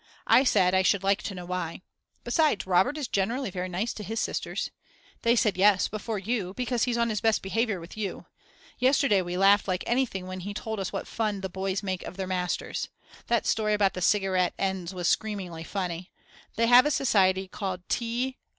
I 0.25 0.43
said, 0.45 0.73
I 0.73 0.81
should 0.81 1.03
like 1.03 1.21
to 1.21 1.35
know 1.35 1.45
why. 1.45 1.83
Besides, 2.23 2.65
Robert 2.65 2.97
is 2.97 3.07
generally 3.07 3.51
very 3.51 3.69
nice 3.69 3.93
to 3.93 4.03
his 4.03 4.19
sisters. 4.19 4.71
They 5.21 5.35
said, 5.35 5.57
Yes 5.59 5.87
before 5.87 6.17
you, 6.17 6.55
because 6.55 6.85
he's 6.85 6.97
on 6.97 7.09
his 7.09 7.21
best 7.21 7.43
behaviour 7.43 7.79
with 7.79 7.95
you. 7.95 8.25
Yesterday 8.79 9.21
we 9.21 9.37
laughed 9.37 9.67
like 9.67 9.83
anything 9.85 10.25
when 10.25 10.39
he 10.39 10.55
told 10.55 10.79
us 10.79 10.91
what 10.91 11.05
fun 11.05 11.41
the 11.41 11.49
boys 11.49 11.83
make 11.83 12.01
of 12.01 12.17
their 12.17 12.25
masters. 12.25 12.87
That 13.27 13.45
story 13.45 13.75
about 13.75 13.93
the 13.93 14.01
cigarette 14.01 14.55
ends 14.57 14.91
was 14.91 15.07
screamingly 15.07 15.63
funny. 15.63 16.09
They 16.55 16.65
have 16.65 16.87
a 16.87 16.89
society 16.89 17.47
called 17.47 17.87
T. 17.87 18.39